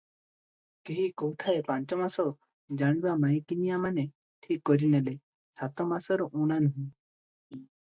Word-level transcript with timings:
କେହି 0.89 1.03
କହୁଥାଏ 1.21 1.59
ପାଞ୍ଚ 1.67 1.99
ମାସ, 1.99 2.25
ଜାଣିବା 2.83 3.13
ମାଇକିନିଆମାନେ 3.25 4.07
ଠିକ 4.47 4.67
କରିନେଲେ, 4.73 5.17
ସାତ 5.63 5.89
ମାସରୁ 5.95 6.31
ଊଣା 6.45 6.61
ନୁହେ। 6.67 6.91